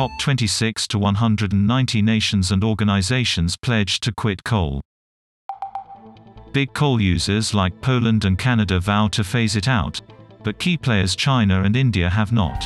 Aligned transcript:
COP26 0.00 0.86
to 0.86 0.98
190 0.98 2.00
nations 2.00 2.52
and 2.52 2.64
organizations 2.64 3.54
pledged 3.58 4.02
to 4.02 4.10
quit 4.12 4.42
coal. 4.44 4.80
Big 6.52 6.72
coal 6.72 6.98
users 6.98 7.52
like 7.52 7.78
Poland 7.82 8.24
and 8.24 8.38
Canada 8.38 8.80
vow 8.80 9.08
to 9.08 9.22
phase 9.22 9.56
it 9.56 9.68
out, 9.68 10.00
but 10.42 10.58
key 10.58 10.78
players 10.78 11.14
China 11.14 11.64
and 11.64 11.76
India 11.76 12.08
have 12.08 12.32
not. 12.32 12.64